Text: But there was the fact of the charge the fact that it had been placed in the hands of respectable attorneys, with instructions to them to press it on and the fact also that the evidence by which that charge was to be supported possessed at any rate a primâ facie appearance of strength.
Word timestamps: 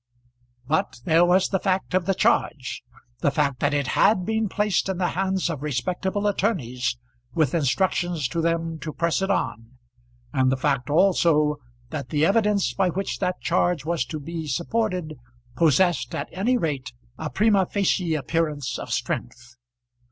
But 0.65 0.99
there 1.05 1.23
was 1.23 1.49
the 1.49 1.59
fact 1.59 1.93
of 1.93 2.07
the 2.07 2.15
charge 2.15 2.81
the 3.19 3.29
fact 3.29 3.59
that 3.59 3.71
it 3.71 3.85
had 3.89 4.25
been 4.25 4.49
placed 4.49 4.89
in 4.89 4.97
the 4.97 5.09
hands 5.09 5.47
of 5.47 5.61
respectable 5.61 6.25
attorneys, 6.25 6.97
with 7.35 7.53
instructions 7.53 8.27
to 8.29 8.41
them 8.41 8.79
to 8.79 8.93
press 8.93 9.21
it 9.21 9.29
on 9.29 9.73
and 10.33 10.51
the 10.51 10.57
fact 10.57 10.89
also 10.89 11.57
that 11.91 12.09
the 12.09 12.25
evidence 12.25 12.73
by 12.73 12.89
which 12.89 13.19
that 13.19 13.41
charge 13.41 13.85
was 13.85 14.03
to 14.05 14.19
be 14.19 14.47
supported 14.47 15.19
possessed 15.55 16.15
at 16.15 16.29
any 16.31 16.57
rate 16.57 16.93
a 17.19 17.29
primâ 17.29 17.71
facie 17.71 18.15
appearance 18.15 18.79
of 18.79 18.91
strength. 18.91 19.55